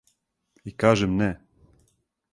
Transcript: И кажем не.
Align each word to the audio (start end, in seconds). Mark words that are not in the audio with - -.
И 0.65 0.71
кажем 0.71 1.15
не. 1.19 1.29